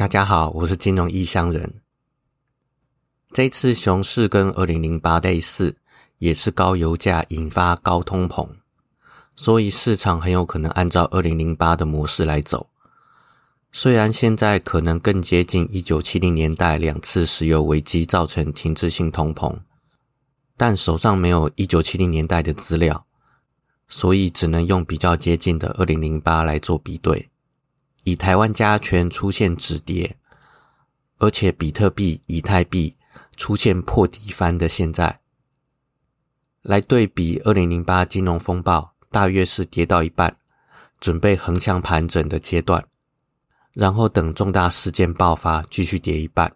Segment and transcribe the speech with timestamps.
[0.00, 1.82] 大家好，我是金融异乡人。
[3.34, 5.76] 这次熊市跟二零零八类似，
[6.16, 8.48] 也是高油价引发高通膨，
[9.36, 12.70] 所以市场很有可能按照二零零八的模式来走。
[13.72, 19.58] 虽然现在可能更接近一九七零年代两次石油危机造成停滞性通膨，
[20.56, 23.04] 但手上没有一九七零年代的资料，
[23.86, 27.28] 所以只能用比较接近的二零零八来做比对。
[28.04, 30.16] 以台湾加权出现止跌，
[31.18, 32.96] 而且比特币、以太币
[33.36, 35.20] 出现破底翻的现在，
[36.62, 40.36] 来对比二零零八金融风暴，大约是跌到一半，
[40.98, 42.86] 准备横向盘整的阶段。
[43.72, 46.52] 然后等重大事件爆发，继续跌一半。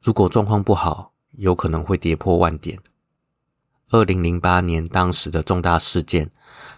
[0.00, 2.78] 如果状况不好，有可能会跌破万点。
[3.90, 6.30] 二零零八年当时的重大事件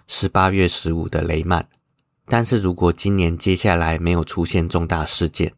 [0.08, 1.66] 是八月十五的雷曼，
[2.26, 5.54] 但是如果今年接下来没有出现重大事件，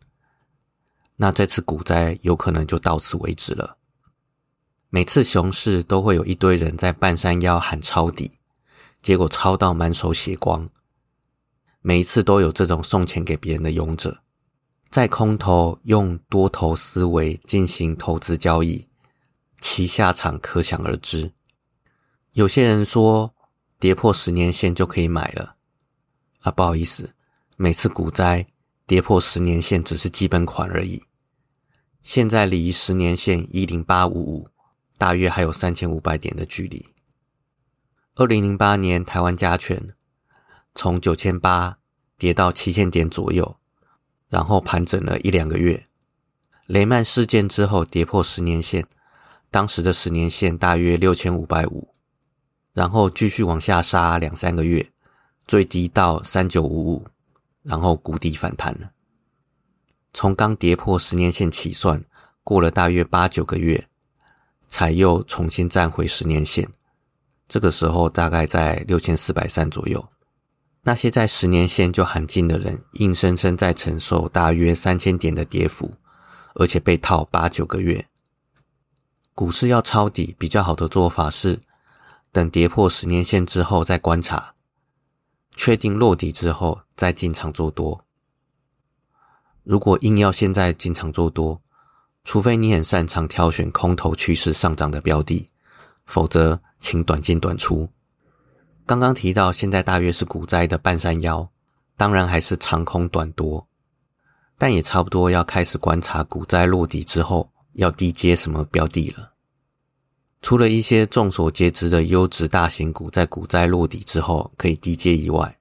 [1.17, 3.77] 那这次股灾有可能就到此为止了。
[4.91, 8.39] 每次熊市都会有一堆人在半山腰喊抄底，
[9.03, 10.69] 结果抄到满手血光。
[11.81, 14.23] 每一次都有这种送钱给别人的勇者，
[14.91, 18.87] 在空头用多头思维进行投资交易，
[19.61, 21.33] 其下场可想而知。
[22.33, 23.35] 有些人说
[23.79, 25.57] 跌破十年线就可以买了，
[26.41, 27.15] 啊，不好意思，
[27.57, 28.47] 每次股灾
[28.87, 31.03] 跌破十年线只是基本款而已。
[32.03, 34.49] 现在离十年线一零八五五
[34.97, 36.87] 大约还有三千五百点的距离。
[38.15, 39.95] 二零零八年台湾加权。
[40.75, 41.79] 从九千八
[42.17, 43.57] 跌到七千点左右，
[44.29, 45.89] 然后盘整了一两个月。
[46.67, 48.87] 雷曼事件之后跌破十年线，
[49.51, 51.95] 当时的十年线大约六千五百五，
[52.73, 54.93] 然后继续往下杀两三个月，
[55.49, 57.07] 最低到三九五五，
[57.63, 58.91] 然后谷底反弹了。
[60.13, 62.05] 从刚跌破十年线起算，
[62.45, 63.89] 过了大约八九个月，
[64.69, 66.69] 才又重新站回十年线，
[67.49, 70.07] 这个时候大概在六千四百三左右。
[70.83, 75.95] 那些在十年线就喊进的人，硬生生在承受大约三千点的跌幅，
[76.55, 78.07] 而且被套八九个月。
[79.35, 81.61] 股市要抄底，比较好的做法是
[82.33, 84.55] 等跌破十年线之后再观察，
[85.59, 88.07] 确定落底之后再进场做多。
[89.65, 91.61] 如果硬要现在进场做多，
[92.23, 95.51] 除非你很擅长挑选空头趋势上涨的标的，
[96.07, 97.91] 否则请短进短出。
[98.87, 101.51] 刚刚提到，现在大约是股灾的半山腰，
[101.97, 103.67] 当然还是长空短多，
[104.57, 109.33] 但也差不多要开始观察股灾落底之后要低接什么标的了。
[110.41, 115.59] 除了一些众所皆知的优质大型股在股灾落底之后可以低接以外，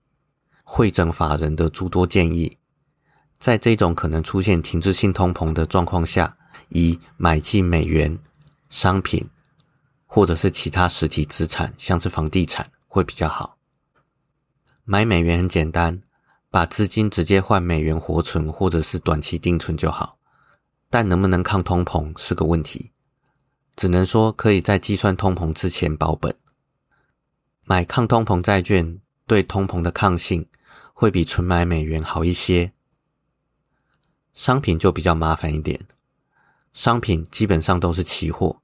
[0.64, 2.58] 会整法人的诸多建议，
[3.40, 6.38] 在这种可能出现停滞性通膨的状况下，
[6.70, 8.18] 以买进美元、
[8.70, 9.28] 商品
[10.06, 12.70] 或者是其他实体资产，像是房地产。
[12.90, 13.58] 会比较好。
[14.84, 16.02] 买美元很简单，
[16.50, 20.18] 把资金直接换美元活存或者是短期定存就好。
[20.90, 22.90] 但能不能抗通膨是个问题，
[23.78, 26.36] 只能说可以在计算通膨之前保本。
[27.64, 30.48] 买抗通膨债券对通膨的抗性
[30.94, 32.74] 会比纯买美元好一些。
[34.34, 35.80] 商品就比较麻烦一点，
[36.74, 38.62] 商品基本上都是期货，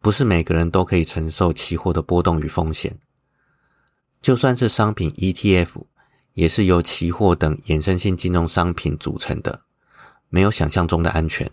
[0.00, 2.98] 不是每个人都可以承受期货的波动与风险。
[4.22, 5.84] 就算是商品 ETF，
[6.32, 9.62] 也是由期货等衍生性金融商品组成的，
[10.30, 11.50] 没有想象中的安全。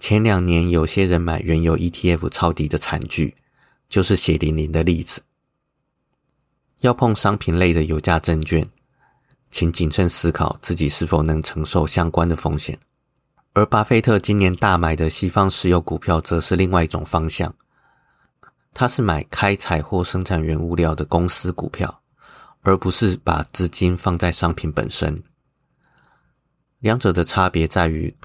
[0.00, 3.36] 前两年有些人买原油 ETF 抄底的惨剧，
[3.90, 5.22] 就是血淋淋的例子。
[6.78, 8.66] 要碰商品类的油价证券，
[9.50, 12.78] 请谨慎思考自己是否能承受相关的风险。
[13.52, 17.54] 而巴菲特今年大买的西方石油股票，则是另外一种方向。
[18.72, 22.00] 他是买开采或生产原物料的公司股票，
[22.62, 25.22] 而不是把资金放在商品本身。
[26.78, 28.16] 两者的差别在于，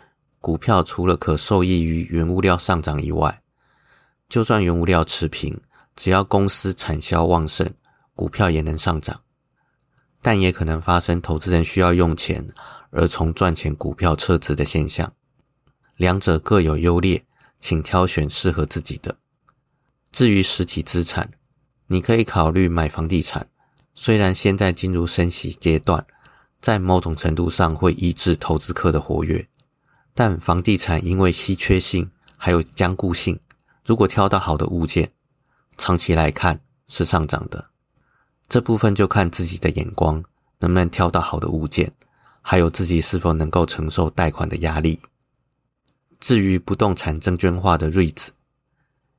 [0.45, 3.41] 股票除了可受益于原物料上涨以外，
[4.29, 5.59] 就算原物料持平，
[5.95, 7.67] 只要公司产销旺盛，
[8.13, 9.21] 股票也能上涨。
[10.21, 12.47] 但也可能发生投资人需要用钱
[12.91, 15.11] 而从赚钱股票撤资的现象。
[15.97, 17.25] 两者各有优劣，
[17.59, 19.17] 请挑选适合自己的。
[20.11, 21.31] 至于实体资产，
[21.87, 23.49] 你可以考虑买房地产。
[23.95, 26.05] 虽然现在进入升息阶段，
[26.61, 29.47] 在某种程度上会抑制投资客的活跃，
[30.17, 33.37] 但房地产因为稀缺性还有坚固性，
[33.85, 35.11] 如果挑到好的物件，
[35.77, 37.67] 长期来看是上涨的。
[38.47, 40.23] 这部分就看自己的眼光，
[40.59, 41.91] 能不能挑到好的物件，
[42.41, 45.01] 还有自己是否能够承受贷款的压力。
[46.21, 48.31] 至于不动产证券化的瑞子，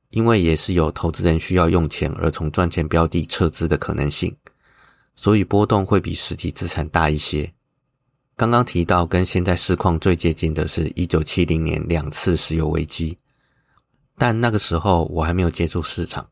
[0.09, 4.35] 因为也是有投资人需要用钱而从赚钱标的撤资的可能性，
[5.15, 7.53] 所以波动会比实体资产大一些。
[8.37, 13.17] 刚刚提到跟现在市况最接近的是一九七零年两次石油危机，
[14.15, 16.29] 但那个时候我还没有接触市场，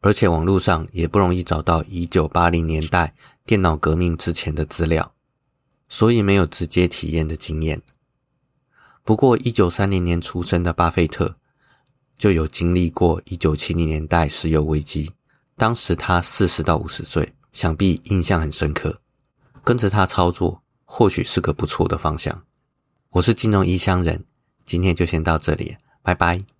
[0.00, 3.14] 而且网络上也不容易找到一九八零年代
[3.46, 5.14] 电脑革命之前的资料，
[5.88, 7.80] 所以没有直接体验的经验。
[9.04, 11.36] 不过一九三零年出生的巴菲特
[12.18, 15.12] 就有经历过一九七零年代石油危机，
[15.56, 19.00] 当时他四十到五十岁，想必印象很深刻。
[19.62, 20.63] 跟着他操作。
[20.84, 22.44] 或许是个不错的方向。
[23.10, 24.24] 我是金融异乡人，
[24.64, 26.53] 今天就先到这里，拜拜。